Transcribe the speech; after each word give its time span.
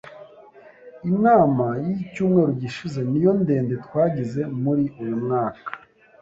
Inama 1.11 1.67
yicyumweru 1.85 2.51
gishize 2.61 2.99
niyo 3.09 3.31
ndende 3.41 3.73
twagize 3.85 4.41
muri 4.63 4.83
uyumwaka. 5.01 5.69